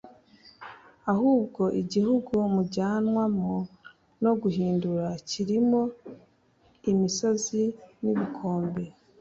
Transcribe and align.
Ahubwo 1.13 1.63
igihugu 1.81 2.33
mujyanwamo 2.53 3.51
no 4.23 4.31
guhindūra 4.41 5.07
kirimo 5.29 5.81
imisozi 6.91 7.61
nibikombe 8.01 8.83